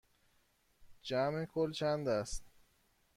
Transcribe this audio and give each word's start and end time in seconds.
جمع 1.01 1.45
کل 1.45 1.71
چند 1.71 2.07
است؟ 2.07 2.43